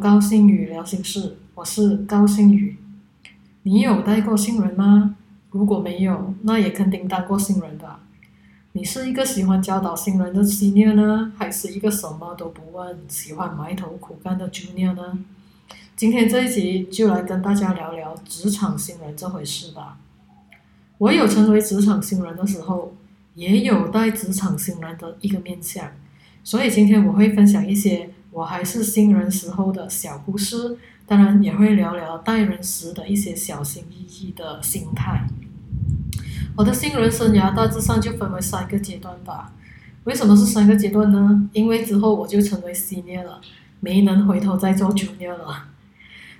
[0.00, 2.74] 高星宇聊心事，我是高星宇。
[3.64, 5.14] 你有带过新人吗？
[5.50, 8.00] 如果没有，那也肯定当过新人吧。
[8.72, 15.18] 你是一个喜欢教导新人的 senior 呢，还是一个什么都不问、喜欢埋头苦干的 junior 呢？
[15.94, 19.98] 今天这一集就来跟大家聊聊职场新人这回事吧。
[20.96, 22.96] 我有成为职场新人的时候，
[23.34, 25.92] 也有带职场新人的一个面相，
[26.42, 28.08] 所以今天我会分享一些。
[28.30, 30.76] 我还是新人时候的小故事，
[31.06, 35.26] 当然也会聊聊待人时的一些小心翼翼的心态。
[36.56, 39.52] 我的新人生涯大致上就分为三个阶段吧。
[40.04, 41.48] 为什么是三个阶段呢？
[41.52, 43.40] 因为之后我就成为 senior 了，
[43.80, 45.66] 没能回头再做 junior 了。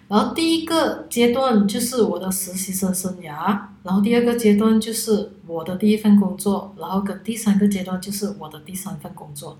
[0.08, 9.58] 然后第一个阶段就是我的实习生生涯，然后第二个阶段就是我的第一份工作，然后跟第三个阶段就是我的第三份工作。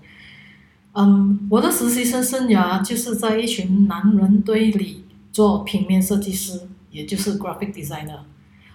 [0.93, 8.19] 嗯，我的实习生生涯就是在一群男人堆里做平面设计师，也就是 graphic designer。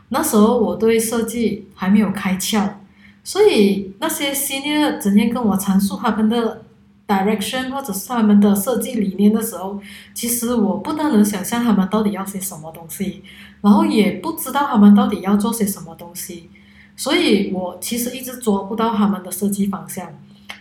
[0.09, 2.75] 那时候我对设计还没有开窍，
[3.23, 6.63] 所以那些 senior 整天跟我阐述他们的
[7.07, 9.79] direction 或者是他们的设计理念的时候，
[10.15, 13.23] 其实我不大能想象他们到底要些什么东西，
[13.61, 16.49] 然后也不知道他们到底要做些什么东西，
[16.97, 20.09] 所以我其实一直捉不到他们的设计方向。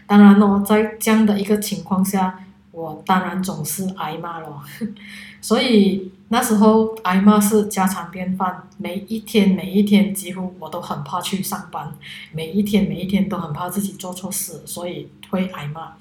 [0.07, 2.39] 当然咯，在这样的一个情况下，
[2.71, 4.61] 我当然总是挨骂咯。
[5.41, 11.91] 所以那时候挨骂是家常便饭，每一天每一天几乎我都很怕去上班，
[12.31, 15.93] 每一天每一天都很怕自己做错事，所以会挨骂。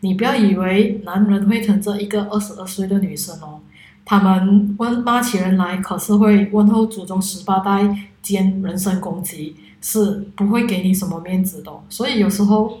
[0.00, 3.60] 你不要以为男人会疼这一个二十二岁的女生哦，
[4.04, 11.72] 他们问骂起人来可是会问候祖宗十八代兼人身攻击，是不会给你什么面子的。
[11.88, 12.78] 所以有时候。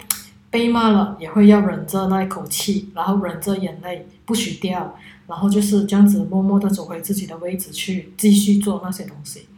[0.54, 4.96] 被骂了也会要忍着那一口气，然后忍着眼泪不许掉，
[5.26, 9.48] 然后就是这样子默默的走回自己的位置去继续做那些东西。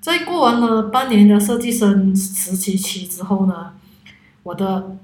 [0.00, 3.74] 在过完了半年的设计生实习期之后呢，
[4.42, 4.96] 我的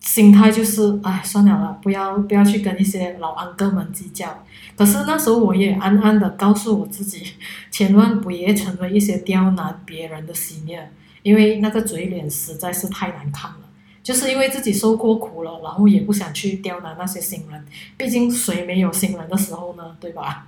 [0.00, 4.44] 心态就是哎算了了，不要不要去跟一些老安哥们计较。
[4.74, 7.34] 可是那时候我也暗暗的告诉我自己，
[7.70, 10.90] 千万不要成为一些刁难别人的心念，
[11.22, 13.58] 因为那个嘴脸实在是太难看了。
[14.04, 17.64] 就是因为自己受过苦了，然后也不想去刁难那些新人，
[17.96, 20.46] 毕竟谁没有新人的时候呢，对吧？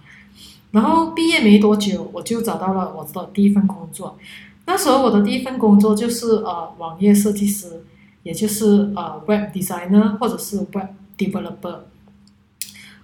[0.72, 4.18] 然后毕业没多久，我就找到了我的第一份工作。
[4.66, 7.82] 那时候我的第一份工作就是呃网页设计师，
[8.24, 11.78] 也就是呃 web designer 或者是 web developer。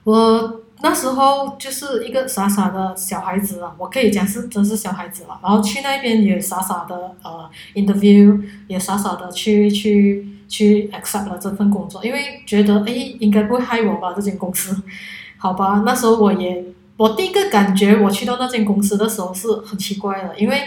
[0.05, 5.41] 我那时候就是一个傻傻的小孩子啊，我可以讲是真是小孩子了。
[5.43, 10.29] 然后去那边也傻傻的呃 interview，也傻傻的去去。
[10.53, 14.13] 去 accept 了这份工作，因为觉得哎，应该不会害我吧？
[14.15, 14.77] 这间公司，
[15.39, 15.83] 好吧。
[15.87, 16.63] 那时候我也，
[16.99, 20.61] 我第一个感觉，我去到那间公司的时候是很奇怪的，因为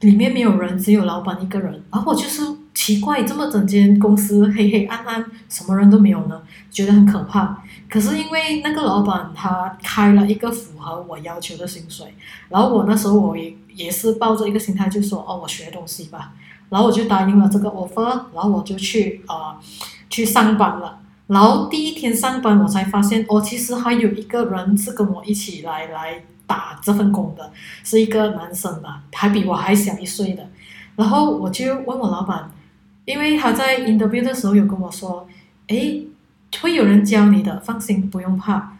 [0.00, 1.84] 里面没有人，只有老板一个人。
[1.92, 2.42] 然后我就是
[2.74, 6.42] 奇怪，这么整间公司黑黑暗暗，什么人都没有呢？
[6.72, 7.62] 觉得很可怕。
[7.88, 12.12] 可是因为那个老板他开了一个符合我要求的薪水，
[12.48, 16.32] 然后我那时候我也也是抱着一个心态，就说哦，我学东西吧。
[16.68, 18.04] 然后我就答应了这个 offer，
[18.34, 19.58] 然后我就去啊
[20.10, 20.98] 去上班了。
[21.26, 27.50] 然后第一天上班，我才发现哦，其实还有一个人是跟我一起来来打这份工的，
[27.82, 30.48] 是一个男生吧，还比我还小一岁的。
[30.94, 32.50] 然后我就问我老板，
[33.04, 35.26] 因为他在 interview 的时候有跟我说，
[35.66, 36.00] 哎，
[36.60, 38.75] 会有人教你的，放心，不用怕。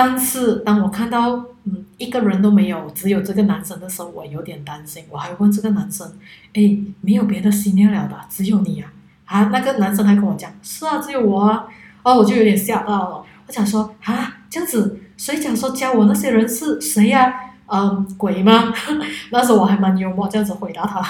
[0.00, 5.02] 但是当我看到嗯一个人都没有，只有这个男生的时候，我有点担心。
[5.10, 6.06] 我还问这个男生，
[6.52, 8.92] 哎，没有别的新娘了的，只有你啊？
[9.24, 11.66] 啊，那个男生还跟我讲，是啊，只有我啊。
[12.04, 13.24] 哦，我就有点吓到了。
[13.48, 17.34] 我想说啊，这样子，谁讲说教我那些人是谁呀？
[17.66, 18.72] 嗯，鬼吗？
[19.32, 21.02] 那时候我还蛮幽默，这样子回答他。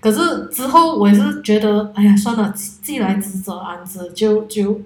[0.00, 4.78] 可是之后我也是觉得，哎呀，算了，既来之则安之，就就。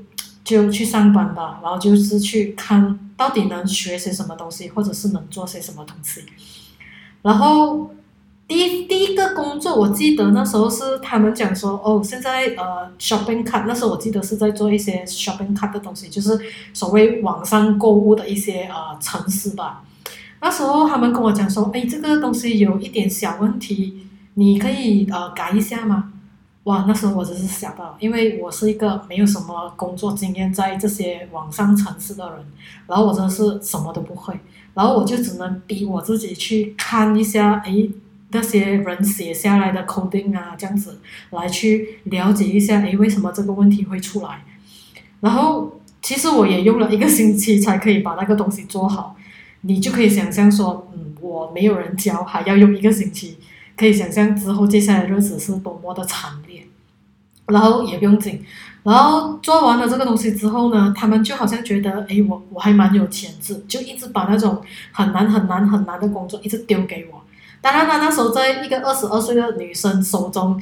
[0.44, 6.22] 就去上班吧，然后就是去看到底能学些什么东西，或者是能做些什么东西。
[7.22, 7.94] 然后
[8.48, 16.38] 第第一个工作，我记得那时候是他们讲说，哦，现在呃，shopping cart，那时候我记得是在做一些 shopping cart 的东西，就是
[16.74, 19.84] 所谓网上购物的一些呃城市吧。
[20.40, 26.12] 那时候他们跟我讲说，哎，这个东西有一点小问题，你可以呃改一下吗？
[26.64, 32.46] 哇，那时候我真是吓到，因为我是一个没有什么工作经验在这些网上城市的人，
[32.86, 34.38] 然后我真的是什么都不会，
[34.74, 37.88] 然后我就只能逼我自己去看一下，哎，
[38.30, 41.00] 那些人写下来的 coding 啊，这样子
[41.30, 44.44] 来去了解一下，哎，为什么这个问题会出来？
[45.20, 49.16] 然后其实我也用了一个星期才可以把那个东西做好，
[49.62, 53.38] 你就可以想象说，嗯，我没有人教，还要用一个星期，
[53.76, 56.66] 可以想象之后接下来日子是多么的惨烈。
[57.46, 58.42] 然后也不用紧，
[58.84, 67.20] 然后做完了这个东西之后呢，他们就好像觉得，哎，我我还蛮有潜质，就一直把那种很难很难很难的工作一直丢给我。
[67.60, 70.58] 当然，了那时候在一个二十二岁的女生手中，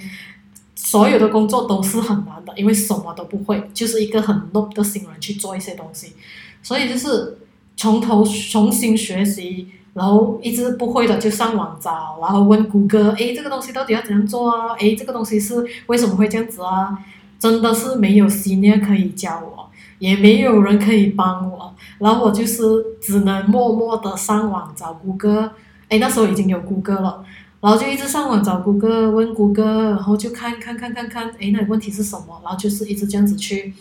[0.74, 6.14] 所有的工作都是很难的，因为什么都不会，就是一个很 low 的新人去做一些东西，
[6.62, 7.38] 所以就是
[7.76, 14.74] 从头重新学习，然后一直不会的就上网找，然后问谷歌，哎，这个东西到底要怎样做啊？
[14.78, 16.98] 哎，这个东西是为什么会这样子啊？
[17.38, 22.62] 真的是没有 senior 可以教我，也没有人可以帮我，然后我就是
[23.00, 25.52] 只能默默的上网找谷歌。
[25.88, 27.24] 哎，那时候已经有谷歌了，
[27.60, 32.40] 然后就一直上网找谷歌，问谷歌，然后就看看看看看，哎，那问题是什么？
[32.44, 33.74] 然后就是一直这样子去，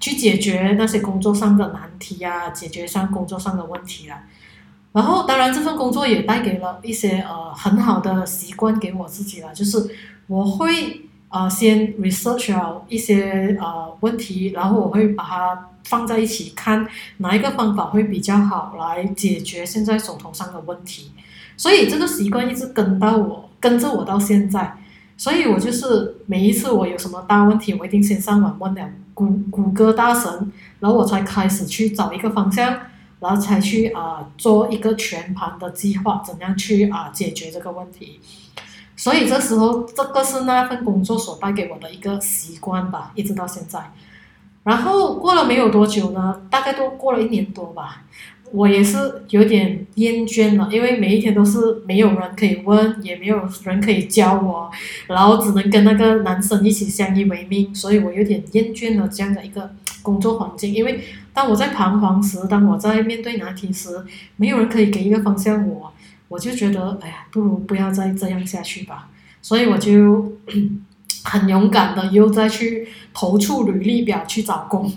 [0.00, 4.24] 去解决那些工作上的难题啊，解决上工作上的问题啊。
[4.94, 9.90] 然后，当然这份工作也带给了一些呃很好的习惯给我自己了，就是
[10.28, 11.00] 我会
[11.30, 12.56] 呃先 research
[12.88, 16.86] 一些呃问题，然后我会把它放在一起看
[17.16, 21.10] 哪一个方法会比较好来解决现在手头上的问题。
[21.56, 24.76] 所以这个习惯一直跟到我，跟着我到现在。
[25.16, 32.76] 所以我就是每一次我有什么大问题，我一定先上网问了谷谷歌大神，然后我才开始去找一个方向，
[33.24, 38.20] 然后才去啊做一个全盘的计划，怎样去啊解决这个问题。
[38.94, 43.80] 所以这时候这个是那份工作所带给我的一个习惯吧，一直到现在。
[44.62, 48.02] 然后过了没有多久呢，大概都过了一年多吧。
[48.52, 54.70] 我也是有点厌倦了，因为每一天都是没有人可以问，也没有人可以教我，
[55.08, 59.68] 然后只能跟那个男生一起相依为命，所以我有点厌倦了这样的一个
[60.04, 60.72] 工作环境。
[60.72, 61.02] 因为
[61.32, 63.88] 当我在彷徨时，当我在面对难题时，
[64.36, 65.92] 没有人可以给一个方向我，
[66.28, 69.08] 我就觉得，哎呀，不如不要再这样下去吧。
[69.42, 70.32] 所以我就
[71.24, 74.92] 很勇敢的又再去投出履历表去找工，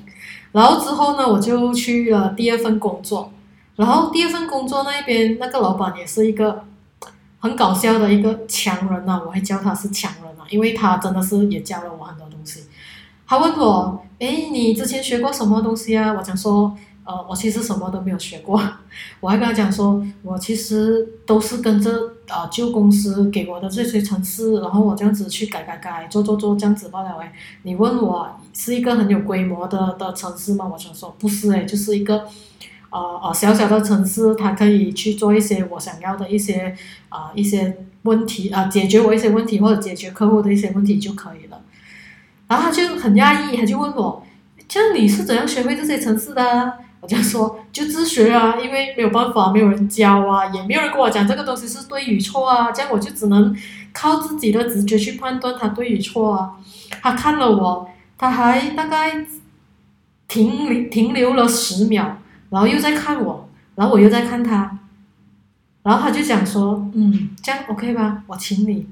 [0.51, 3.31] 然后之后呢，我就去了第二份工作。
[3.77, 6.65] 然后第二份工作那边那个老板也是一个
[7.39, 12.63] 很搞笑的一个强人呐，我还叫他是强人呐，因为他真的是也教了我很多东西。
[13.27, 16.13] 他问我，哎，你之前学过什么东西啊？
[16.13, 18.59] 我讲说，呃，我其实什么都没有学过。
[19.19, 21.91] 我还跟他讲说，我其实都是跟着
[22.27, 27.17] 啊旧公司给我的这些程式，然后我这样子去改改改，做做做这样子罢了。
[27.19, 27.31] 哎，
[27.61, 30.67] 你问我是一个很有规模的的城市吗？
[30.71, 32.25] 我想说不是，哎，就是一个。
[32.89, 36.73] 呃呃，小小的城市，它可以去做一些我想要的一些
[37.09, 41.61] 啊一些问题啊，解决我一些问题或者解决客户的一些问题就可以了。
[42.47, 44.25] 然后他就很讶异，他就问我：，
[44.67, 46.73] 这样你是怎样学会这些城市的？
[46.99, 53.55] 我就说：就自学啊，因为没有办法，没有人教啊，也没有人跟我讲这个东西是对与错啊，这样我就只能
[53.93, 56.53] 靠自己的直觉去判断它对与错啊。
[57.01, 59.25] 他看了我，他还大概
[60.27, 62.17] 停停留了十秒。
[62.49, 64.79] 然后又在看我，然后我又在看他，
[65.83, 68.23] 然后他就讲说，嗯，这样 OK 吧？
[68.25, 68.87] 我请你，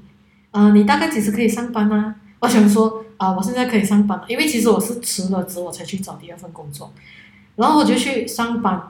[0.50, 2.14] 呃，你大概几时可以上班呢？
[2.40, 6.92] 我想说，啊，我现在可以上班了，因为其实我是辞了职我才去找第二份工作，
[7.56, 8.88] 然后我就去上班，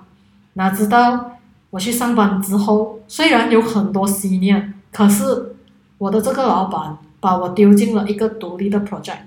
[0.54, 1.38] 哪知道
[1.70, 5.54] 我去上班之后，虽然有很多思念，可是
[5.98, 9.20] 我的这个老板把我丢进了一个独立的 project，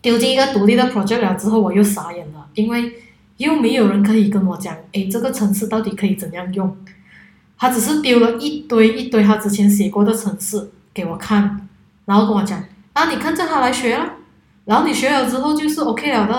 [0.00, 2.92] 丢进一个独立的 project 了之后，我又傻眼了，因为。
[3.38, 6.76] 又没有人可以跟我讲，哎，这个城市到底可以怎样用？
[7.58, 11.68] 他只是丢了一堆一堆他之前写过的城市给我看，
[12.04, 12.62] 然后跟我讲，
[12.94, 14.06] 啊，你看着他来学啊，
[14.64, 16.34] 然后你学了之后就是 OK 了的，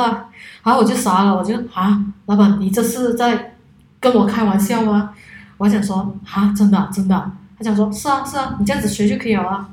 [0.63, 3.55] 然后我就傻了，我就啊，老板，你这是在
[3.99, 5.11] 跟我开玩笑吗？
[5.57, 9.69] 我想说啊，真的真的，他想说是啊是啊，你这样子学就可以了啊。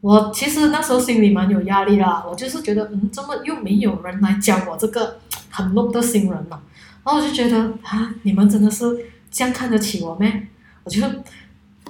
[0.00, 5.18] 我其实那时候心里蛮有压力啦，我就是觉得，嗯，怎么又没有人来教我这个？
[5.56, 6.58] 很 low 的新人嘛，
[7.04, 8.84] 然后我就觉得啊，你们真的是
[9.30, 10.48] 这样看得起我咩？
[10.82, 11.00] 我就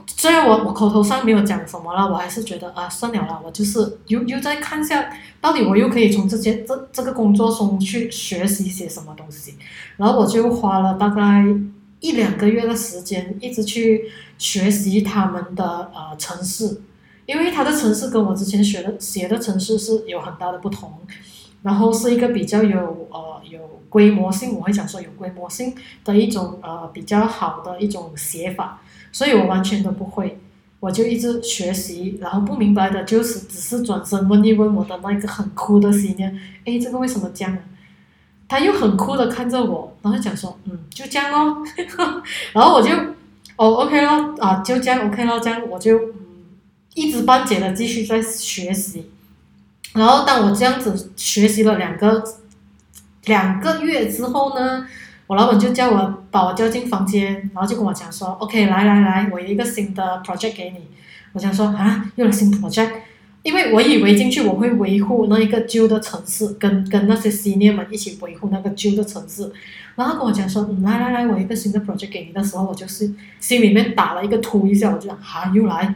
[0.07, 9.55] 虽然我我口头上没有讲什么了，我还是觉得啊，算了啦，我就是又又再看一下，到底我又可以从这些这这个工作中去学习一些什么东西。
[9.97, 11.45] 然后我就花了大概
[12.01, 14.05] 一两个月的时间，一直去
[14.39, 16.83] 学习他们的呃城市，
[17.27, 20.93] 因为他的城市跟我之前学的写的城市是有很大的不同。
[21.63, 23.59] 然后是一个比较有呃有
[23.89, 28.83] 规模性，我会讲说有规模性的一种呃比较好的一种写法，
[29.15, 30.41] 所以我完全都不会，
[30.81, 37.57] 我就一直学习，然后不明白的就是只是转身问一问我的那个很酷的 senior，哎，这个为什么这样？
[38.49, 41.63] 他又很酷的看着我，然后讲说，嗯，就这样咯。
[42.53, 42.91] 然后我就，
[43.55, 46.15] 哦，OK 咯，啊，就这样 OK 咯，这样我就嗯
[46.95, 49.11] 一知半解的继续在学习。
[49.95, 52.23] 然后当我这样子学习了两个
[53.27, 54.87] 两个月之后呢，
[55.27, 60.89] 我老板就叫我把我叫进房间，然后就跟我讲说，OK，来来来，我有一个新的 project 给你。
[61.33, 62.91] 我想说啊，又有新 project。
[63.43, 69.53] 因为我以为进去我会维护那一个旧的城市，跟跟那些 senior 们一起维护那个旧的城市，
[69.97, 75.95] 然后跟我讲说，嗯，来来来，我一个新的 project 给你的时候，我就是心里面打了一个突一下，我就想，哈，又来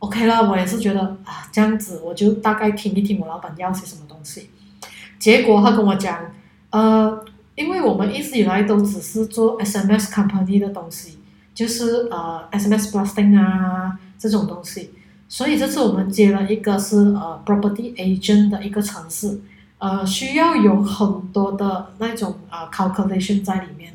[0.00, 4.50] ，OK 啦，我也是觉得啊，这样子，我就大概听一听我老板要些什么东西。
[5.20, 6.18] 结果他跟我讲，
[6.70, 7.24] 呃，
[7.58, 11.18] 因为我们一直以来都只是做 SMS company 的东西，
[11.52, 14.90] 就是呃 SMS blasting 啊这种东西。
[15.28, 19.40] 所以这次我们接了一个是呃 property agent 的一个城市，
[19.78, 23.92] 呃需要有很多的那种呃 calculation 在里面，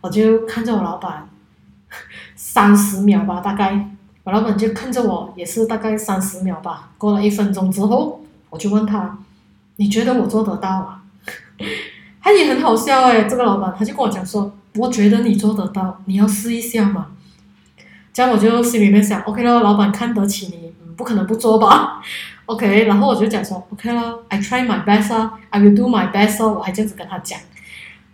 [0.00, 1.28] 我就看着我老板，
[2.34, 3.90] 三十秒吧大概，
[4.24, 9.18] 我老板就看着我也是大概三十秒吧，过了一分钟之后，我就问他，
[9.76, 11.02] 你觉得我做得到啊？
[12.26, 17.06] 他也很好笑哎，这个老板他就跟我讲说，我觉得你做得到，你要试一下嘛。
[18.12, 22.02] 这样我就心里面想，OK 了，老板看得起你，嗯，不可能不做吧？
[22.46, 27.38] OK，然后我就讲说，OK 了，I try my best 啊，I will do my best，我还这样子跟他讲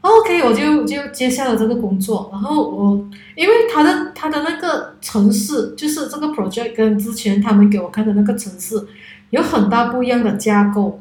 [0.02, 2.28] ，OK，我就就接下了这个工作。
[2.31, 8.87] 然后我因为他的他的那个城市，就是这个 project 跟之前他们给我看的那个城市
[9.31, 11.00] 有很大不一样的架构，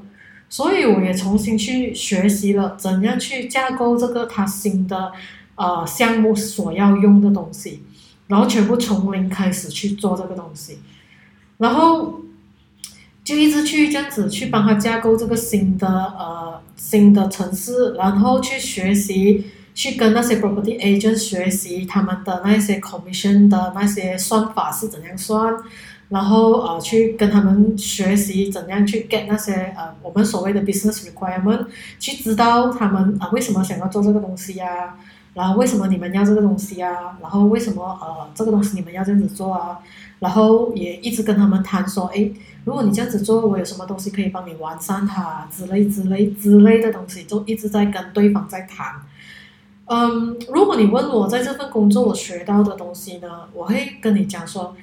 [0.52, 5.12] 所以我也重新去学习了怎样去架构这个他新的
[5.56, 7.82] 呃项目所要用的东西。
[8.28, 10.80] 然后全部从零开始去做这个东西，
[11.58, 12.22] 然后
[13.26, 25.54] 就一直去这样子去帮他架构这个新的呃新的城市，然后去学习，去跟那些 property agent 学习他们的那些 commission 的那些算法是怎样算，
[26.12, 31.66] 然后呃去跟他们学习怎样去 get 那些呃我们所谓的 business requirement，
[32.00, 34.98] 去知道他们啊为什么想要做这个东西呀。
[35.34, 37.18] 然后为什么你们要这个东西啊？
[37.22, 39.80] 然后为什么呃这个东西你们要这样子做啊？
[40.20, 42.30] 然后也一直跟他们谈说，哎，
[42.66, 48.88] 如果你这样子做，我有什么东西可以帮你完善它之类之类之类的东西，就一直在跟对方在谈。
[49.86, 54.76] 嗯，如果你问我在这份工作我学到的东西呢，我会跟你讲说。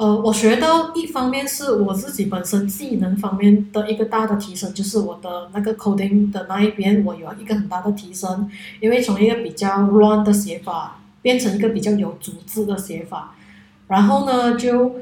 [0.00, 13.34] 呃，我学到一方面是我自己本身技能方面的一个大的提升，就是我的那个 coding 的那一边，我有一个很大的提升，因为从一个比较乱的写法变成一个比较有组织的写法，
[13.88, 15.00] 然后呢，就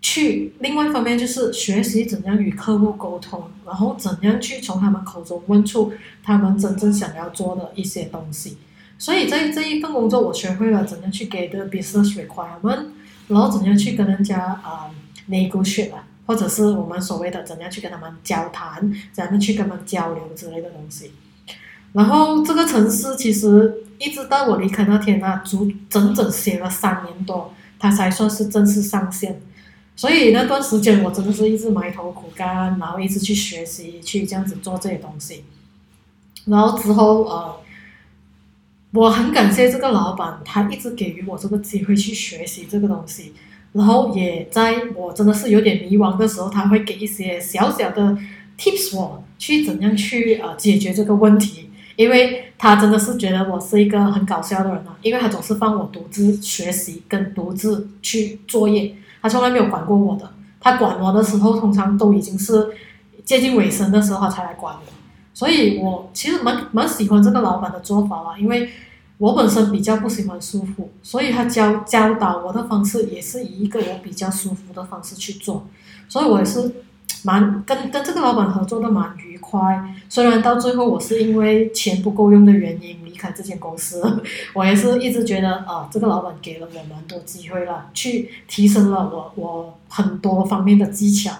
[0.00, 5.92] 去另外一方面就是学习怎样与客户沟通，然后怎样去从他们口中问出
[6.22, 8.56] 他们真正想要做的一些东西，
[8.98, 12.84] 所以在这一份工作，我学会了怎样去给的 business requirement。
[13.28, 14.90] 然后怎样去跟人家啊
[15.30, 21.12] negotiate 啊，或者是我们所谓的怎样去跟他们交谈，怎样去跟他们交流之类的东西。
[21.92, 29.40] 然后这个城市其实一直到我离开那天啊，足整整写了三年多，它才算是正式上线。
[29.94, 35.44] 所以那段时间我真的是一直埋头苦干，然后一直去学习，去这样子做这些东西。
[36.46, 37.56] 然后之后呃。
[38.92, 43.34] 我很感谢这个老板，他一直给予我这个机会去学习这个东西，
[43.72, 48.16] 然后也在我真的是有点迷茫的时候，他会给一些小小的
[48.58, 62.68] tips 我去怎样去呃解决这个问题，因为他真的是觉得我是一个很搞笑的人啊，因为他总是放我独自学习跟独自去作业，他从来没有管过我的，他管我的时候通常都已经是
[63.22, 64.97] 接近尾声的时候他才来管我。
[65.38, 68.68] 所以我其实蛮蛮喜欢这个老板的做法啦，因为
[69.18, 75.64] 我本身比较不喜欢舒服，所以他教教导我的方式也是以一个我比较舒服的方式去做，
[76.08, 76.82] 所以我也是
[77.22, 79.94] 蛮跟跟这个老板合作的蛮愉快。
[80.08, 84.02] 虽然到最后我是因为钱不够用的原因离开这间公司，
[84.54, 91.32] 我也是一直觉得啊，这个老板给了我蛮多机会了，去提升了我我很多方面的技巧，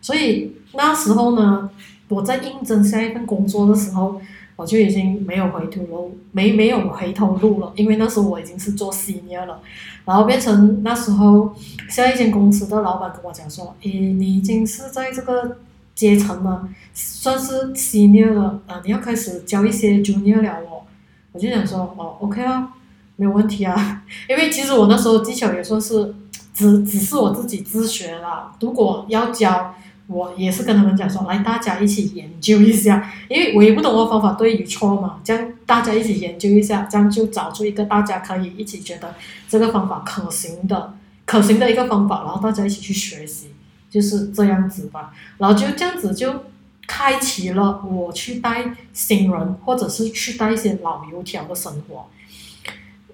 [0.00, 1.68] 所以那时候呢。
[2.12, 4.20] 我在应征下一份工作的时候，
[4.54, 9.60] 我就已经没有回头路，没没有回头路了，因为那时候我已经是做 senior 了，
[10.04, 11.54] 然后变成那时候
[11.88, 15.56] 下一间公司的老板跟我讲说，诶，你已经是在这个
[15.94, 20.84] 阶层了，算是 senior 了，啊，你要开始教一些 junior 了哦，
[21.32, 22.74] 我就想说，哦，OK 啊，
[23.16, 26.14] 没有问题啊，因为其实我那时候技巧也算是
[26.52, 29.74] 只只是我自己自学啦，如果要教。
[30.08, 39.14] 我也是跟他们讲说，来大家一起研究一下，因为我也不懂我方法对与错嘛，这样大家一起研究一下，这样就找出一个大家可以一起觉得
[39.48, 40.94] 这个方法可行的、
[41.24, 43.52] 可行的一个方法，然后大家一起去学习，
[43.88, 45.14] 就是这样子吧。
[45.38, 46.44] 然后就这样子就
[46.86, 52.06] 开启了我去带新人或者是去带一些老油条的生活。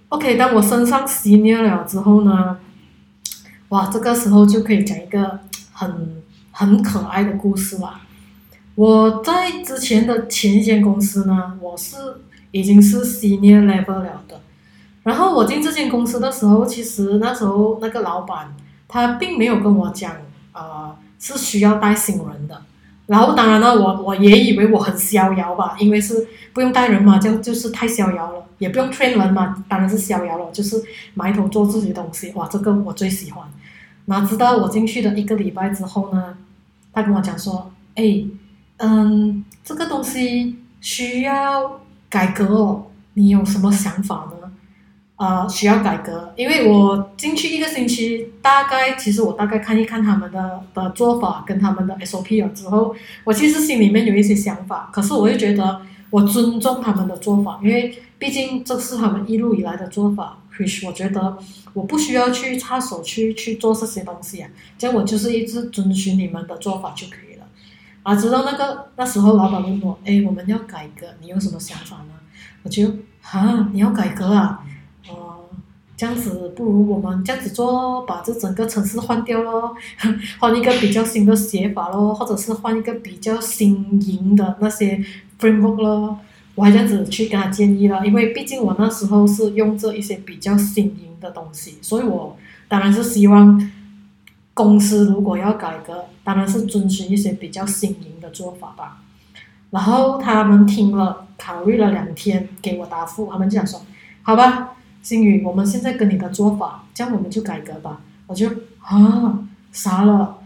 [0.09, 2.59] OK，当我身上洗尿了之后呢，
[3.69, 5.41] 哇，这个时候就可以讲一个
[5.73, 6.23] 很。
[6.59, 8.01] 很可爱的故事啦。
[8.75, 11.97] 我在之前的前一间公司呢，我是
[12.51, 14.41] 已经是 senior level 了的。
[15.05, 18.53] 然后我进这间公司的时候，其实那时候那个老板
[18.89, 20.17] 他并没有跟我讲，
[20.53, 22.61] 呃，是需要带新人的。
[23.07, 30.83] 然后当然了，我我也以为我很逍遥吧，因为是不用带人嘛，就就是太逍遥了，也不用 train 人嘛，当然是逍遥了，就是
[31.15, 32.33] 埋头做自己东西。
[32.33, 33.45] 哇，这个我最喜欢。
[34.07, 36.35] 哪知道我进去的一个礼拜之后呢？
[36.93, 38.25] 他跟我讲说：“哎，
[38.79, 44.51] 嗯，这个东西需要改革哦，你有什么想法呢？
[45.17, 55.81] 啊，需要改革，因为我进去一个星期，大概其实我大概看一看他们的的做法跟他们的 SOP 了之后，我其实心里面有一些想法，可是我又觉得
[56.11, 60.39] 我尊重他们的做法，因为毕竟这是他们一路以来的做法。”
[60.85, 61.39] 我觉得
[61.73, 67.47] 我不需要去插手去去做这些东西啊，这样我就是一直遵循你们的做法就可以了。
[68.03, 72.15] 啊，直到那个那时候，老板问我，哎，我们要改革，你有什么想法呢？
[72.65, 74.65] 我就啊，你要改革啊，
[75.09, 75.45] 哦，
[75.97, 79.77] 这样子不如我们这样子做，把这整个城市换掉咯，
[80.41, 85.01] 换一个比较新的写法咯，或者是换一个比较新颖的那些
[85.39, 86.19] framework 咯。
[86.59, 92.37] 我还这样子去跟他建议了，因为毕竟我那时候是用这一些比较新颖的东西，所以我
[92.67, 93.71] 当然是希望
[94.55, 99.05] 公司如果要改革，当然是遵循一些比较新颖的做法吧。
[99.71, 103.81] 然后他们听了，考虑了两天，给我答复，他们就想说
[104.23, 110.39] ：“好吧，星宇，我们现在跟你的做法，这样我们就改革吧。”我就啊傻了，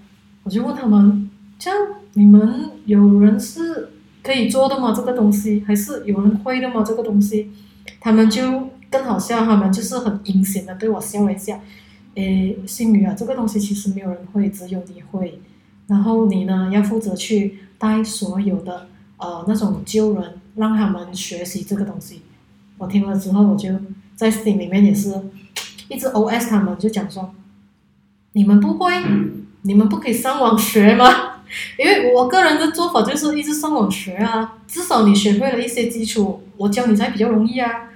[0.42, 1.78] 我就问他们：“这样
[2.12, 3.88] 你们有人是？”
[4.22, 4.92] 可以做的吗？
[4.94, 6.84] 这个东西还是有人会的吗？
[6.86, 7.50] 这个东西，
[8.00, 11.60] 他们就更好笑，他们就是很阴险的对我笑了一下。
[12.14, 15.40] 诶，星宇啊，这个东西其实没有人会，只有你会。
[15.86, 22.22] 然后你呢，要负责去带所有的呃那种旧人，让他们学习这个东西。
[22.78, 23.70] 我听了之后，我就
[24.14, 25.12] 在心里面也是
[25.88, 27.34] 一直 OS 他们，就讲说：
[28.32, 28.92] 你们不会，
[29.62, 31.31] 你们不可以上网学吗？
[31.78, 37.88] 因为我个人的做法就是一直上网学啊，至少你学会了一些基础，我教你才比较容易啊。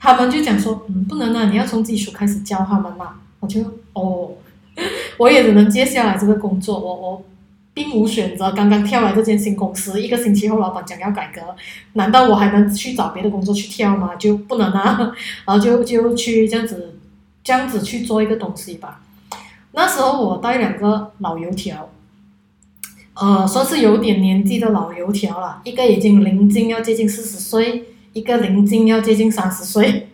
[0.00, 3.14] 他们就讲说，嗯，不能啊，你要从基础开始教他们嘛。
[3.40, 3.60] 我就
[3.92, 4.30] 哦，
[5.18, 7.24] 我也只能接下来这个工作，我我
[7.74, 8.52] 并无选择。
[8.52, 11.40] 刚刚跳来这间新公司，一个星期后老板讲要改革，
[11.94, 14.14] 难道我还能去找别的工作去跳吗？
[14.16, 15.12] 就不能啊，
[15.44, 16.96] 然后就就去这样子
[17.42, 19.00] 这样子去做一个东西吧。
[19.72, 21.88] 那时候我带两个老油条。
[23.20, 30.08] 呃，算是有点年纪的老油条了，一个已经临近要接近四十岁，一个临近要接近三十岁。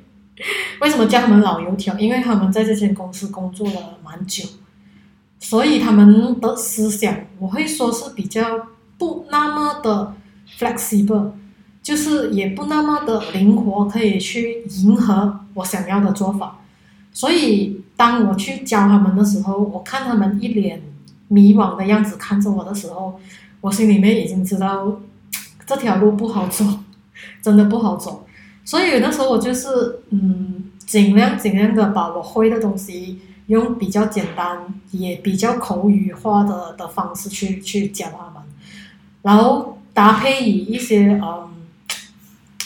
[0.80, 1.98] 为什么叫他们老油条？
[1.98, 4.44] 因为他们在这间公司工作了蛮久，
[5.38, 10.14] 所以他们的思想我会说是比较不那么的
[10.58, 11.32] flexible，
[11.82, 16.58] 就是也不那么的灵活，可以去迎合我想要的做法。
[17.12, 20.80] 所以当我去教他们的时候，我看他们一脸。
[21.34, 23.18] 迷惘的样子看着我的时候，
[23.60, 25.00] 我心里面已经知道
[25.66, 26.64] 这条路不好走，
[27.42, 28.24] 真的不好走。
[28.64, 34.58] 所以那时候我就是嗯，尽量尽量的把我会的东西用比较简单
[34.92, 38.42] 也比较口语化的的方式去去教他们，
[39.22, 41.50] 然后搭配以一些嗯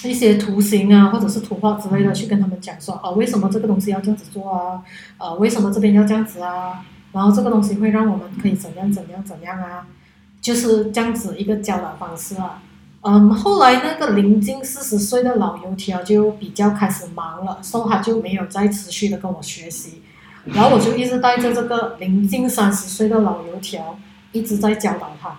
[0.04, 4.80] 一些图形啊或者是图画之类的去跟他们讲说啊为什么这个东西要这样子做啊，
[5.18, 6.84] 呃为什么这边要这样子啊。
[7.12, 9.86] 然后这个东西会让我们可以怎样怎样怎样啊，
[10.40, 12.62] 就是这样子一个教导方式啊。
[13.02, 20.02] 嗯，后来那个临近四十岁的老油条就比较开始忙了，所以他就没有再持续的跟我学习。
[20.44, 23.98] 然后我就一直带着这个临近三十岁的老油条
[24.32, 25.30] 一直在教导他。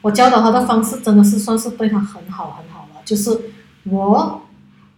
[0.00, 3.38] 我教导他的方式真的是算是对他很好很好了，就是
[3.84, 4.42] 我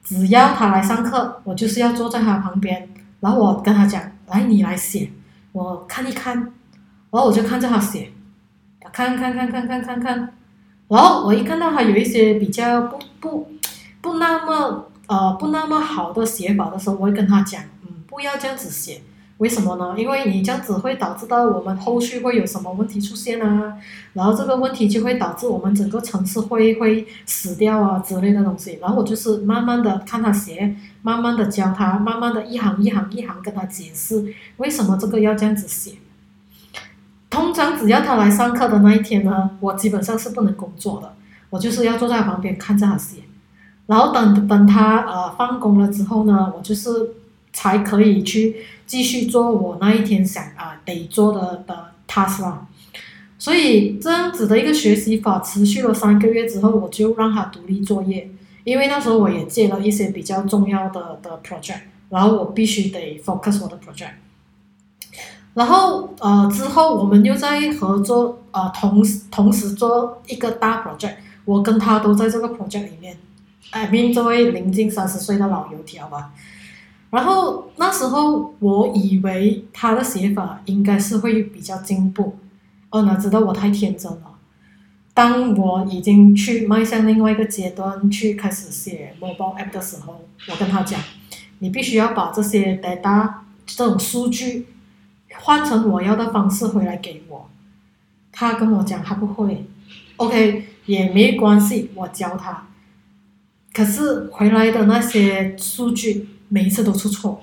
[0.05, 2.89] 只要他来上课，我就是要坐在他旁边，
[3.21, 5.11] 然后我跟他讲，来你来写。
[5.53, 8.13] 我看一看，然后我就看着他写，
[8.93, 10.35] 看看看看看看看，
[10.89, 13.49] 然后我一看到他有一些比较不不
[14.01, 19.01] 不那么呃不那么好的写法的时候，我会跟他讲，嗯，不要这样子写，
[19.39, 19.95] 为什么呢？
[19.97, 23.75] 因为你这样子会导致到我们后续会有什么问题出现啊，
[24.13, 28.79] 然后这个问题就会导致我们整个城市会会死掉啊之类的东西。
[28.83, 35.99] 然后我就是慢慢的看他写，慢慢的教他，慢慢的一行一行一行跟他解释为什么这个要这样子写。
[37.31, 41.15] 通常只要他来上课的那一天呢，我基本上是不能工作的，
[41.51, 43.19] 我就是要坐在旁边看着他写。
[43.87, 46.91] 然后等等他呃放工了之后呢，我就是
[47.59, 48.57] 才可以去。
[48.89, 52.67] 继续做我那一天想啊得做的的 task 啦，
[53.39, 58.31] 所以这样子的一个学习法持续了三个月之后，我就让他独立作业，
[58.65, 64.13] 因为那时候我也接了一些比较重要的的 project，然后我必须得 focus 我的 project，
[65.53, 73.19] 然后呃之后我们又在合作呃同时同时做一个大 project，我跟他都在这个 project 里面，
[73.69, 76.31] 哎，面这位临近三十岁的老油条吧。
[77.11, 82.37] 然后那时候我以为他的写法应该是会比较进步，
[82.91, 84.35] 哦，哪知道我太天真了。
[85.15, 91.01] 当我已经去迈向另外一个阶段，去开始写 mobile app 的时候，我跟他讲，
[91.59, 93.33] 你必须要把这些 data
[93.67, 94.67] 这种数据
[95.41, 97.49] 换成我要的方式回来给我。
[98.31, 99.67] 他跟我讲他不会
[100.19, 102.69] ，OK 也没关系，我教他。
[103.73, 106.29] 可是回来的那些数据。
[106.51, 107.43] 每一次都出错，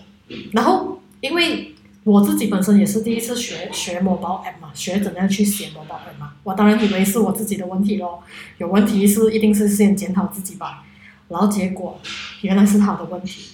[0.53, 8.23] 然后因为我自己本身也是第一次学学 mobile app 嘛，学怎样去写 mobile app 嘛，我当然以为是我自己的问题咯，
[8.57, 10.83] 有问题是一定是先检讨自己吧，
[11.27, 11.99] 然后结果
[12.41, 13.51] 原来是他的问题，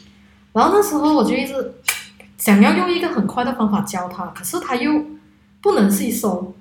[0.54, 1.74] 然后那时候我就一直
[2.38, 5.04] 想要用一个很快的方法教他，可是他又
[5.62, 6.56] 不能吸收，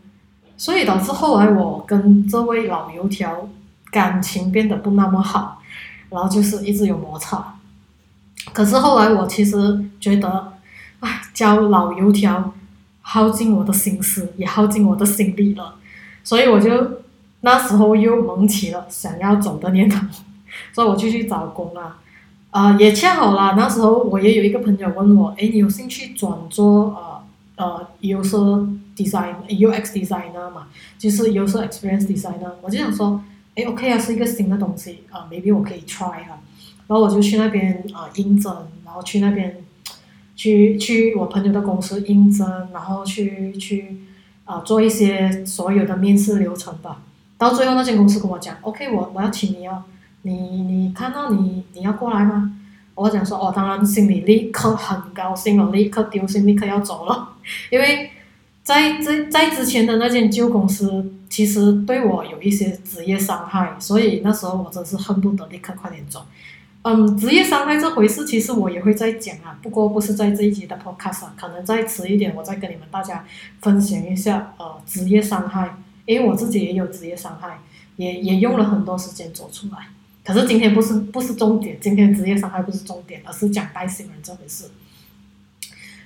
[0.57, 3.49] 所以导致后来我跟这位老油条
[3.93, 5.60] 感情变得不那么好，
[6.11, 7.57] 然后就是一直有摩擦。
[8.53, 10.53] 可是后来我其实觉得，
[11.01, 12.53] 唉，教老油条
[13.03, 15.75] 耗尽我的心思，也耗尽我的心力了，
[16.25, 17.03] 所以我就
[17.43, 19.99] 那时候又萌起了想要走的念头，
[20.73, 21.99] 所以我就去找工啊，
[22.51, 27.23] 啊，也恰好啦，那时候我也有一个朋友问我，哎，你有兴趣转做呃
[27.57, 30.69] 呃，user design UX designer 嘛，
[30.99, 33.23] 就是 user experience designer，我就想说，
[33.65, 36.41] ，OK 啊，是一个新的东西啊，maybe 我可以 try 啊。
[36.87, 38.53] 然后我就去那边啊应征，
[38.85, 39.57] 然后去那边，
[40.35, 43.97] 去去我朋友的公司应征，然后去去
[44.45, 47.03] 啊做一些所有的面试流程吧。
[47.39, 49.85] 到最后那间公司跟我讲，OK，我我要请你哦，
[50.23, 52.57] 你你看到你你要过来吗？
[52.97, 57.29] 我讲说哦，当然心里立刻很高兴了，立刻丢心，立刻要走了，
[57.71, 58.11] 因为
[58.63, 66.25] 在在在之前的那间旧公司，其实对我有一些职业伤害，所以那时候我真是恨不得立刻快点走。
[66.83, 73.25] 嗯，职业伤害这回事，其实我也会再讲啊，不过不是在这一集的 podcast 可能再迟一点，我再跟你们大家
[73.61, 77.59] 分享一下呃职业伤害，因为我自己也有职业伤害，
[77.97, 79.89] 也也用了很多时间走出来。
[80.25, 84.65] 可是今天不是不是重点，今天职业伤害不是重点，而是讲带新人这回事。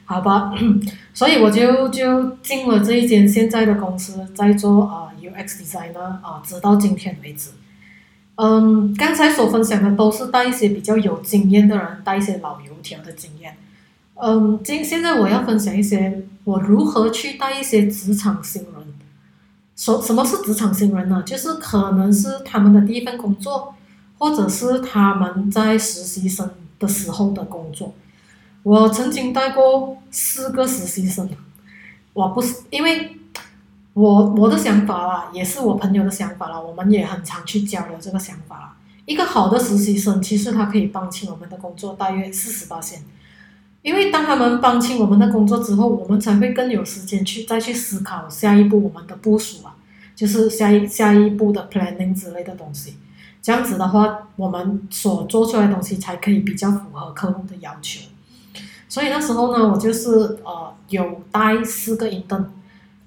[0.05, 0.53] 好吧，
[1.15, 7.51] 所以我就就进了这一间现在的公司，在做啊 UX designer 啊，直到今天为止。
[8.37, 13.57] 嗯，刚才所分享的都是带一些比较有经验的人，带一些老油条的经验。
[14.17, 18.73] 嗯，今现在我要分享一些我如何去带一些职场新人。
[19.77, 21.23] 什什么是职场新人呢？
[21.27, 23.75] 就是可能是他们的第一份工作，
[24.19, 27.95] 或者是他们在实习生的时候的工作。
[28.65, 31.31] 我曾经带过四个实习生，
[32.13, 33.21] 我不是因为。
[33.95, 38.77] 我我的想法啦，也是我朋友的想法啦，我们也很常去交流这个想法啦。
[39.07, 43.05] 一个好的实习生，其实他可以帮清我们的工作大约四十八线，
[43.83, 49.77] 因为当他们帮清我们的工作之后，我们才会更有时间去再去思考下一步我们的部署啊，
[50.17, 52.97] 就是下一下一步的 planning 之类的东西。
[53.41, 58.01] 这样子的话，我们所做出来的东西才可以比较符合客户的要求。
[58.95, 60.09] 所以那时候呢，我就是
[60.45, 62.45] 呃有带四个 intern。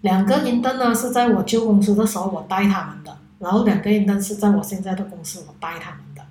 [0.02, 6.22] 两个 intern 呢是在我旧公司的时候我带他们的，然后两个 intern 是在我现在的公司我带他们的。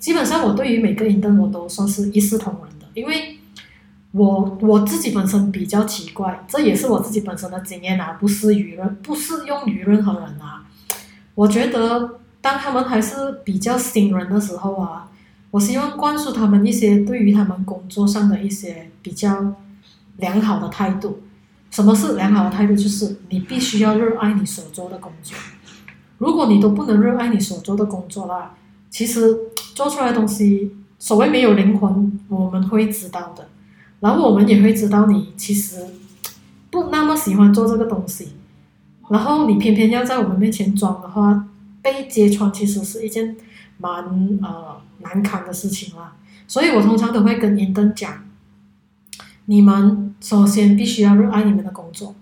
[0.00, 3.38] 基本上我对于每个 intern 我都算是一视同仁的，因为
[4.10, 10.64] 我我自己本身比较奇怪，这也是我自己本身的经验啊，不适于任不适用于任何人啊。
[11.36, 15.08] 我觉得当他们还是比较新人的时候啊，
[15.50, 19.54] 我希望灌输他们一些对于他们工作上的一些比较
[20.18, 21.20] 良好的态度。
[21.70, 22.74] 什么是良好的态度？
[22.74, 25.36] 就是你必须要热爱你所做的工作。
[26.18, 28.54] 如果你都不能热爱你所做的工作啦，
[28.90, 29.36] 其实
[29.74, 33.48] 做出来的东西，所谓没有灵魂，我们会知道的。
[34.00, 35.84] 然后我们也会知道你其实
[36.70, 38.28] 不那么喜欢做这个东西，
[39.08, 41.46] 然后你偏偏要在我们面前装的话，
[41.80, 43.36] 被揭穿其实是一件
[43.80, 46.12] 蛮呃难堪的事情啦。
[46.46, 48.24] 所以我通常都会跟银灯讲，
[49.46, 52.14] 你们首先必须要热爱你们的工作。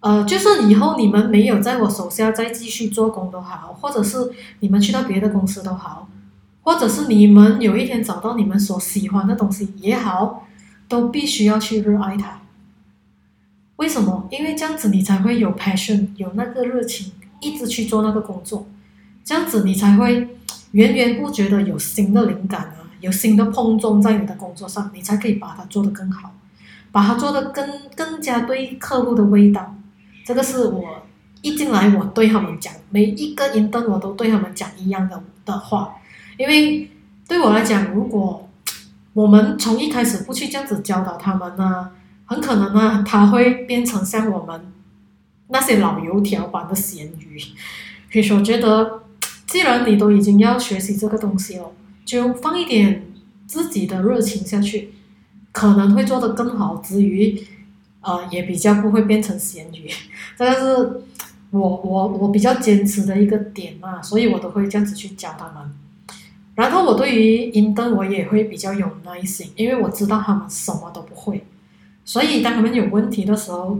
[0.00, 6.08] 呃，就算以后你们没有在我手下再继续做工都好，或者是你们去到别的公司都好，
[6.62, 10.46] 或者是你们有一天找到你们所喜欢的东西也好，
[10.88, 12.42] 都必须要去热爱它。
[13.76, 14.28] 为什么？
[14.30, 18.66] 因为这样子你才会有 passion，有那个热情，一直去做那个工作，
[19.24, 20.36] 这样子你才会
[20.74, 26.34] 源源不绝的有新的灵感啊，有新的碰撞在你的工作上，你才可以把它做得更好，
[26.90, 29.76] 把它做得更更加对客户的味道。
[30.24, 31.06] 这个是我
[31.42, 35.94] 一进来我对他们讲，每一个银灯我都对他们讲一样的的话，
[36.38, 36.90] 因为
[37.28, 38.50] 对我来讲，如果
[39.12, 41.90] 我们从一开始不去这样子教导他们呢，
[42.26, 44.72] 很可能呢他会变成像我们
[45.50, 47.38] 那些老油条般的咸鱼。
[48.10, 49.03] 所以说，觉得
[49.54, 51.70] 既然你都已经要学习这个东西了，
[52.04, 53.06] 就放一点
[53.46, 54.90] 自己的热情下去，
[55.52, 57.40] 可能会做得更好之余。
[58.00, 59.88] 呃，也比较不会变成咸鱼，
[60.36, 61.02] 这个是
[61.52, 65.72] 我我我比较坚持的一个点嘛，所以我都会这样子去教他们。
[66.56, 71.44] 然后我对于银灯我也会比较有耐心，因为我知道他们什么都不会，
[72.04, 73.78] 所以当他们有问题的时候，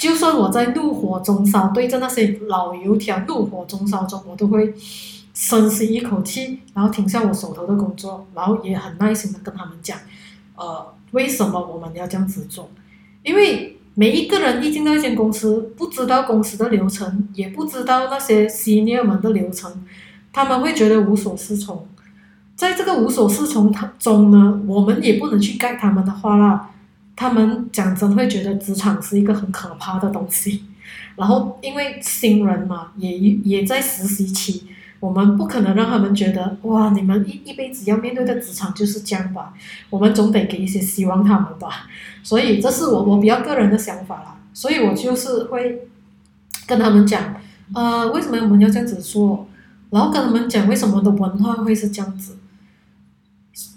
[0.00, 4.72] 就算我在怒火中烧，对着那些老油条怒火中烧中，我都会
[5.34, 9.98] 深吸一口气，然后停下我手头的工作，然后也很耐心的跟他们讲，
[10.56, 12.70] 呃，为什么我们要这样子做。
[13.22, 19.70] 因为每一个人一进到一间公司，不知道公司的流程，也不知道那些 senior 们的流程，
[20.32, 21.86] 他们会觉得无所适从。
[22.56, 26.70] 在这个无所适从中呢，我们也不能去盖他们的话啦。
[27.20, 30.64] 他们讲真会觉得职场是一个很可怕的东西。
[31.16, 34.66] 然后因为新人嘛，也也在实习期。
[35.00, 39.52] 我们不可能让他们觉得哇，你们一一辈子要面对的职场就是这样吧？
[39.90, 41.86] 我们总得给一些希望他们吧。
[42.22, 44.38] 所以这是我我比较个人的想法啦。
[44.54, 45.88] 所以我就是会
[46.66, 47.34] 跟他们讲，
[47.74, 49.46] 呃，为什么我们要这样子做？
[49.90, 52.38] 然后跟他们讲为什么的文化会是这样子，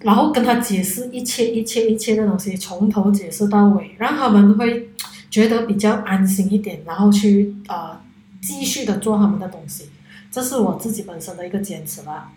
[0.02, 4.90] 然后跟他解释一切一切一切的东西，从头解释到尾，让他们会
[5.30, 8.00] 觉得比较安心一点，然后去呃
[8.42, 9.90] 继续的做他们的东西。
[10.32, 12.32] 这是我自己本身的一个坚持啦，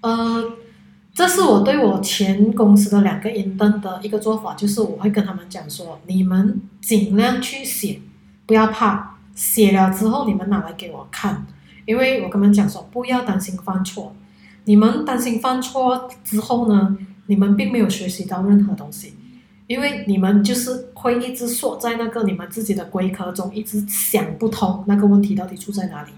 [0.00, 0.52] 呃，
[1.14, 8.00] 这是我对我前公司的两个 intern 的一个做法，就是我会跟他们讲说，你们尽量去写，
[8.46, 11.46] 不要怕，写了之后你们拿来给我看，
[11.86, 14.12] 因为我跟他们讲说，不要担心犯错，
[14.64, 16.96] 你们担心犯错之后呢，
[17.26, 19.14] 你们并没有学习到任何东西，
[19.66, 26.10] 因为你们就是会一直锁在那个你们自己的龟壳中，一直想不通那个问题到底出在哪里。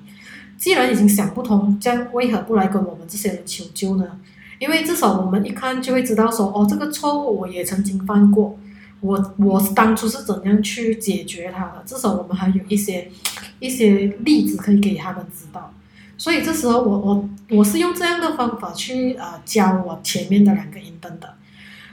[0.59, 4.19] 既然已经想不通，这样为何不来跟我们这些人求救呢？
[4.59, 8.57] 因为至少我们一看就会知道说，哦，这个错误我也曾经犯过，
[9.01, 11.83] 我我当初是怎样去解决它的。
[11.85, 13.11] 至少我们还有一些
[13.59, 15.75] 一些例子可以给他们知道。
[16.23, 21.35] 所以这时候我我我是用这样的方法去呃教我前面的两个银灯的。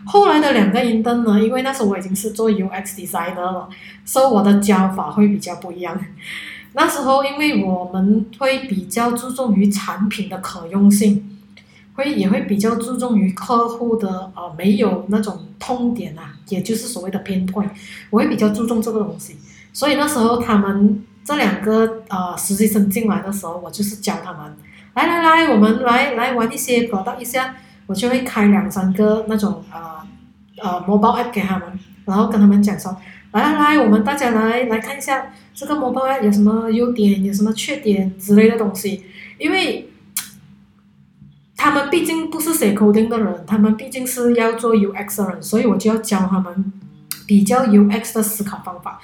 [0.06, 3.68] 后来的两个银灯呢，因为那时候我已经是做 UX designer 了，
[4.06, 6.00] 所以我的教法会比较不一样。
[6.74, 11.40] 那时候，因为我们会比较注重于产品的可用性，
[11.96, 17.72] 会也会比较注重于客户的呃没有那种痛点啊，也就是所谓的偏 point，
[18.12, 19.38] 我会比较注重这个东西。
[19.74, 24.58] 所以那时候他们这两个呃实习生进来的时候，我就是教他们，
[24.96, 27.54] 来来来，我们来来玩一些 product 一下，
[27.86, 29.80] 我就会开两三个那种呃
[30.58, 31.68] 呃 mobile app 给他们，
[32.06, 32.98] 然后跟他们讲说。
[33.32, 39.06] 来来来，我们大家来来看一下这个 mobile app 有什么优点，有什么缺点之类的东西。
[39.38, 39.88] 因为
[41.56, 46.74] 他们毕竟不是写 coding 的人，他们毕竟是要做 UX 的人，所以我就要教他们
[47.30, 49.00] 比较 UX 的思考方法。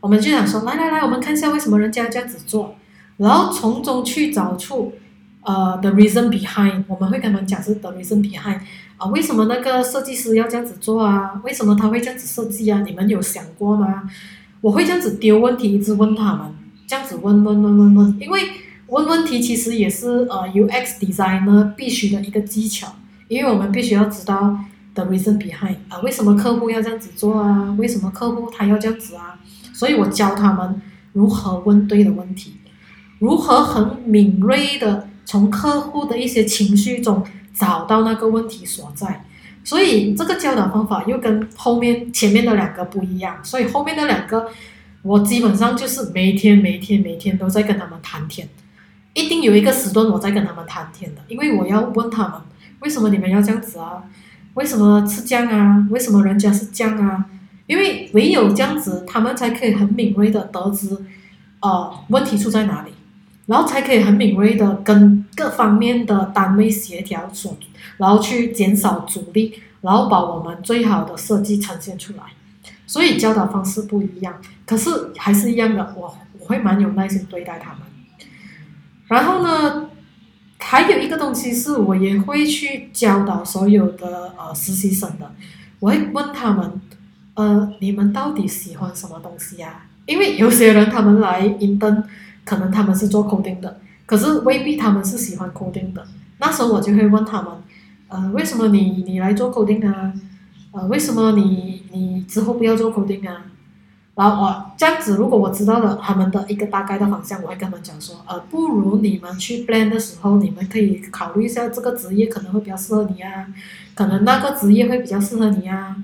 [0.00, 2.74] 我们就想说，来来来，我们看一下为什么人家这样子做，
[3.18, 4.94] 然后从中去找出
[5.42, 6.82] 呃 the reason behind。
[6.88, 8.58] 我们会跟他们讲是 the reason behind。
[8.96, 11.40] 啊，为什么那个设计师要这样子做啊？
[11.44, 12.82] 为什么他会这样子设计啊？
[12.84, 14.02] 你们有想过吗？
[14.60, 16.52] 我会这样子丢问题，一直问他们，
[16.88, 18.40] 这样子问问问问问，因为
[18.88, 22.96] 问问题其实也是呃 UX designer 必须的一个技巧，
[23.28, 24.58] 因为我们必须要知道
[24.94, 27.74] the reason behind 啊，为什么客户要这样子做啊？
[27.78, 29.38] 为什么客户他要这样子啊？
[29.72, 30.80] 所以我教他们
[31.12, 32.54] 如何问对的问题，
[33.18, 37.24] 如何很敏锐的从客户的一些情绪中。
[37.54, 39.24] 找到那个问题所在，
[39.64, 44.48] 所以这个教导方法又跟后面前面的两个不一样，所以后面的两个
[45.02, 48.48] 我基本上就是每天每天每天都在跟他们谈天，
[49.12, 52.40] 一定有一个时段我在跟他们谈天的，因为我要问他们
[52.78, 54.04] 为什么你们要这样子啊？
[54.58, 55.86] 为什么是这样啊？
[55.90, 57.24] 为什么人家是这样啊？
[57.66, 61.04] 因为唯有这样子，他们才可以很敏锐的得知，
[61.60, 62.90] 呃，问题出在哪里。
[63.46, 67.56] 然后才可以很敏锐的跟各方面的单位协调，所
[67.96, 72.24] 然后去减少阻力，然后把我们最好的设计呈现出来。
[72.86, 74.34] 所以教导方式不一样，
[74.66, 77.80] 可是还是一样的，我我会蛮有耐心对待他们。
[79.06, 79.88] 然后呢，
[80.68, 85.32] 还有一个东西是我也会去教导所有的呃实习生的，
[85.80, 86.80] 我会问他们，
[87.34, 89.86] 呃，你们到底喜欢什么东西呀？
[90.04, 92.04] 因为有些人他们来应登。
[92.44, 96.02] 可能他们是做 coding 的，可是未必他们是喜欢 coding 的。
[96.38, 97.52] 那时候我就会问他们，
[98.08, 100.14] 呃，为什么你你来做 coding 啊？
[100.72, 103.44] 呃，为什么你你之后不要做 coding 啊？
[104.18, 113.46] 然后我这样子，如果我知道了他们的一个大概的方向，我会跟他们讲说，呃，不如你们去 plan 的时候，你们可以考虑一下这个职业可能会比较适合你啊，
[113.94, 115.94] 可能那个职业会比较适合你啊。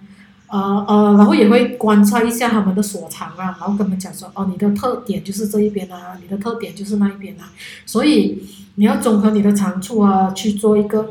[0.46, 7.50] 呃呃，然后也会观察一下他们的所长啊，然后跟他们讲说，哦，你的特点就是这一边啊，你的特点就是那一边啊，
[7.84, 8.44] 所以
[8.76, 11.08] 你要综合你的长处啊，去做一个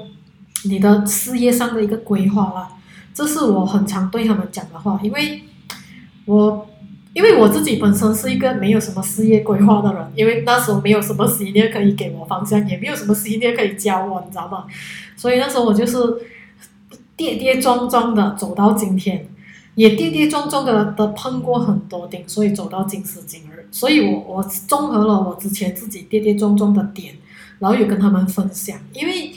[0.64, 2.70] 你的事业上的一个规划啦。
[3.14, 5.44] 这是我很常对他们讲的话，因为
[6.26, 6.66] 我
[7.14, 14.66] 因为我自己本身是一个没有什么事业规划的人，因为那时候没有什么师爷可以给我方向，也没有什么师爷可以教我，你知道吗？
[15.16, 15.98] 所以那时候我就是
[17.16, 19.28] 跌跌撞撞的走到今天。
[19.76, 23.68] 也跌跌撞撞的的碰过很多顶，所以走到今时今日。
[23.72, 27.16] 所以我我综合了我之前自己跌跌撞撞的点，
[27.58, 28.78] 然后也跟他们分享。
[28.94, 29.32] 因为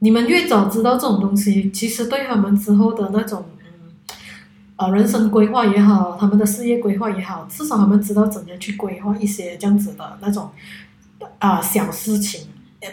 [0.00, 3.46] 你们越早知道这种东西，其实对他们之后的那种，
[4.76, 10.50] 呃，人生规划也好，他们的事业规划也好，至少他们知道怎样去规划一些这样子的那种
[11.38, 12.46] 啊小事情。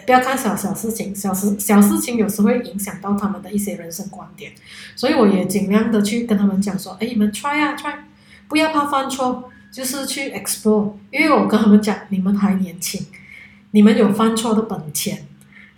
[0.06, 4.52] 不要看小小事情，小事小事情有时会影响到他们的一些人生观点，
[4.94, 7.94] 所以我也尽量的去跟他们讲说，哎，你们 try 啊 try，
[8.46, 13.04] 不要怕犯错，就是去 explore，因为我跟他们讲，你们还年轻，
[13.72, 15.26] 你们有犯错的本钱。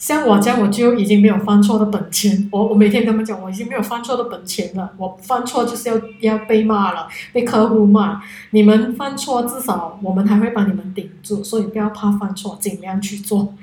[0.02, 2.48] 像我这样，我就已经没有犯错的本钱。
[2.50, 4.92] 我我每天跟他们讲，我已经没有犯错的本钱了。
[4.96, 8.20] 我犯错就是要要被骂了，被客户骂。
[8.50, 13.54] 你们犯错，至少我们还会帮你们顶住，所以不要怕犯错，尽量去做。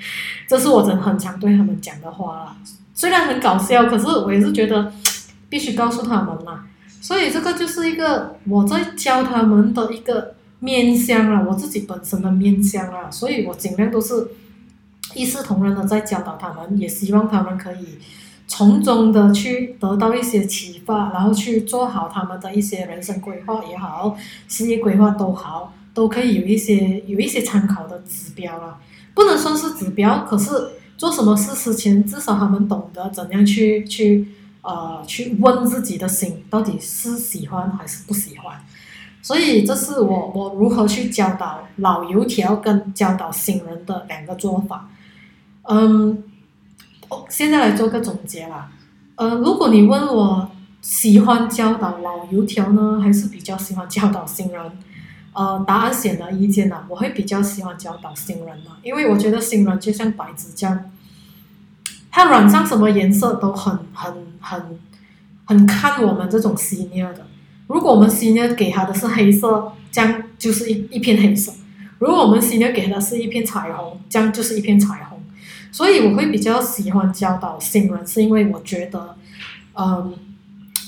[0.47, 2.55] 这是我真很常对他们讲的话啦。
[2.93, 4.93] 虽然很搞笑，可是我也是觉得
[5.49, 6.67] 必须告诉他们嘛。
[7.01, 13.11] 所以这个就是一个我在教他们的一个面相啊，我自己本身的面相啊。
[13.11, 14.25] 所以我尽量都是。
[15.15, 17.97] 一视同仁的在教导他们，也希望他们可以
[18.47, 24.15] 从中的去得到一些启发，然后去做好他们的一些人生规划也好，
[24.47, 28.77] 事业规划都好，都可以有一些有一些参考的指标了。
[29.15, 30.51] 不能算是指标，可是
[30.95, 34.27] 做什么事之前，至少他们懂得怎样去去
[34.61, 38.55] 呃去问自己的心，到底是喜欢还是不喜欢。
[39.21, 44.89] 所以这是我我如何去教导老油条跟教导新人的两个做法。
[45.71, 46.23] 嗯，
[47.29, 48.71] 现在来做个总结啦。
[49.15, 50.49] 呃，如果你问我
[50.81, 54.71] 喜欢教导老油条呢，还是比较喜欢教导新人？
[55.33, 60.89] 呃，答案显而易见啦，我会比较喜欢教导新人嘛，因为我觉得新人就像白纸这样，
[62.09, 64.79] 他染上什么颜色都很很很
[65.45, 67.27] 很看我们这种 senior 的。
[67.67, 71.53] 如果我们 senior 给他的是黑色，这样就是一一片黑色；
[71.99, 75.18] 如果我们 senior 给的是一片彩虹，这样就是一片彩虹。
[75.71, 79.15] 所以我会比较喜欢教导新人，是因为我觉得，
[79.73, 80.13] 嗯，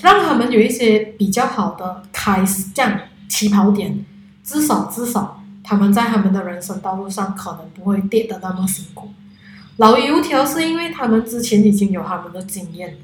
[0.02, 4.04] 让他们有一些比较好的开始，这样起跑点，
[4.42, 9.10] 至少至少他们在他们的人生道路上可能不会跌得那么辛苦。
[9.76, 12.96] 老油条是因为他们之前已经有他们的经验，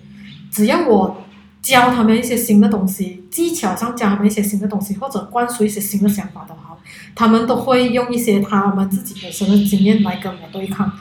[0.50, 1.24] 只要我
[1.62, 6.76] 教他们一些新的东西，技巧上教他们一些新的东西，或者灌输一些新的想法的话，
[7.14, 10.92] 他们都会用一些他们自己本身的经验来跟我对抗。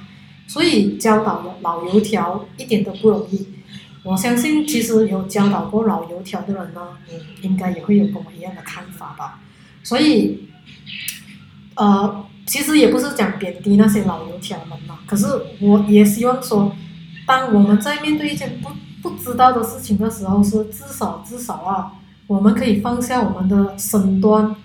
[0.47, 3.45] 所以教导老油条一点都不容易，
[4.03, 6.81] 我相信其实有教导过老油条的人呢，
[7.11, 9.41] 嗯，应该也会有跟我一样的看法吧。
[9.83, 10.47] 所以，
[11.75, 15.25] 呃，其实也不是讲贬低那些老油条们嘛，可是
[15.59, 16.73] 我也希望说，
[17.25, 18.69] 当我们在面对一件不
[19.01, 21.91] 不知道的事情的时候，是至少至少啊，
[22.25, 24.55] 我们可以放下我们的身段，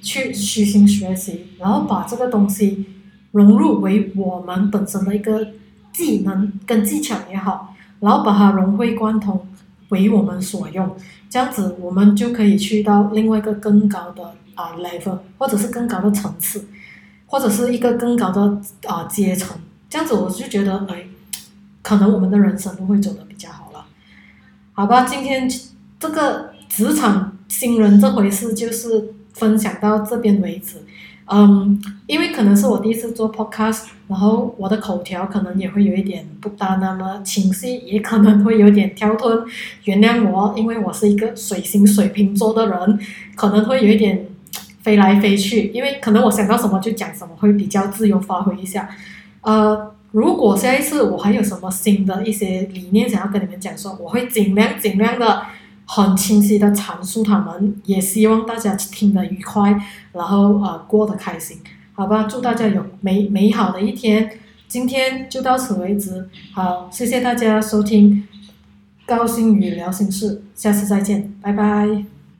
[0.00, 2.86] 去虚心学习，然后把这个东西。
[3.34, 5.44] 融入为我们本身的一个
[5.92, 9.44] 技能跟技巧也好，然后把它融会贯通，
[9.88, 10.94] 为我们所用，
[11.28, 14.22] 这样子我们就可以去到另外一个更高的
[14.54, 16.64] 啊 level，或者是更高的层次，
[17.26, 18.40] 或者是一个更高的
[18.86, 19.56] 啊阶层，
[19.90, 21.04] 这样子我就觉得哎，
[21.82, 23.84] 可能我们的人生都会走得比较好了，
[24.74, 25.04] 好吧？
[25.04, 25.50] 今天
[25.98, 30.76] 这个职场新人这回事就是分享到这边为止。
[31.26, 39.42] 嗯，因为可能是我第一次做 podcast，然后我的口条可能也会有一点不大那么清晰，也可能会有点跳吞，
[39.84, 42.98] 原谅我，因为我是一个水星水瓶座的人，
[43.34, 44.26] 可能会有一点
[44.82, 48.90] 飞来飞去，因为可能我想到什么就讲什么，会比较自由发挥一下。
[49.40, 55.42] 呃，如果下一次我还有什么新的一些理念想要跟你们讲说，我会尽量尽量的。
[55.86, 59.78] 很清晰的阐述他们，也希望大家听得愉快，
[60.12, 61.58] 然后呃过得开心，
[61.92, 62.24] 好吧？
[62.24, 68.26] 祝大家有美美好的一天，今天就到此为止，好，谢谢大家收听，
[69.06, 72.13] 高兴与聊心事，下次再见，拜拜。